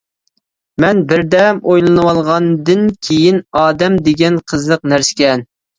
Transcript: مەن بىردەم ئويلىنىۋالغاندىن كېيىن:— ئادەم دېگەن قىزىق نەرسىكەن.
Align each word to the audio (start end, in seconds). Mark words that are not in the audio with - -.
مەن 0.83 1.01
بىردەم 1.11 1.59
ئويلىنىۋالغاندىن 1.67 2.83
كېيىن:— 3.09 3.41
ئادەم 3.63 4.03
دېگەن 4.11 4.45
قىزىق 4.53 4.93
نەرسىكەن. 4.95 5.51